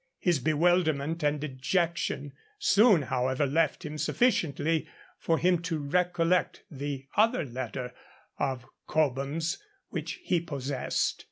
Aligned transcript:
His 0.17 0.39
bewilderment 0.39 1.21
and 1.21 1.39
dejection 1.39 2.33
soon, 2.57 3.03
however, 3.03 3.45
left 3.45 3.85
him 3.85 3.99
sufficiently 3.99 4.87
for 5.19 5.37
him 5.37 5.61
to 5.61 5.77
recollect 5.77 6.63
the 6.71 7.05
other 7.15 7.45
letter 7.45 7.93
of 8.39 8.65
Cobham's 8.87 9.59
which 9.89 10.13
he 10.23 10.39
possessed. 10.39 11.19